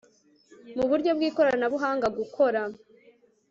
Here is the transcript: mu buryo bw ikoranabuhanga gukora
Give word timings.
mu 0.77 0.85
buryo 0.89 1.11
bw 1.17 1.21
ikoranabuhanga 1.29 2.07
gukora 2.17 2.61